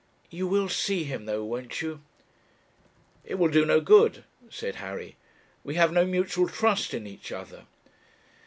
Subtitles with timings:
[0.31, 2.01] You will see him, though, won't you?'
[3.23, 5.15] 'It will do no good,' said Harry;
[5.63, 7.67] 'we have no mutual trust in each other.'